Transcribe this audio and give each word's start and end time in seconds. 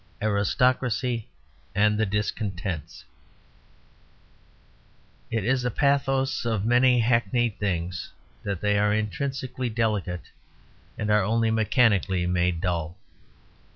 XVI 0.19 0.25
ARISTOCRACY 0.29 1.29
AND 1.75 1.99
THE 1.99 2.07
DISCONTENTS 2.07 3.05
It 5.29 5.45
is 5.45 5.61
the 5.61 5.69
pathos 5.69 6.43
of 6.43 6.65
many 6.65 7.01
hackneyed 7.01 7.59
things 7.59 8.09
that 8.41 8.61
they 8.61 8.79
are 8.79 8.91
intrinsically 8.95 9.69
delicate 9.69 10.31
and 10.97 11.11
are 11.11 11.21
only 11.23 11.51
mechanically 11.51 12.25
made 12.25 12.61
dull. 12.61 12.97